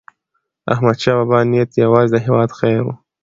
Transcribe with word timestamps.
داحمدشاه 0.65 1.15
بابا 1.17 1.39
نیت 1.51 1.71
یوازې 1.83 2.11
د 2.13 2.15
هیواد 2.25 2.49
خیر 2.59 2.79
و. 2.83 2.87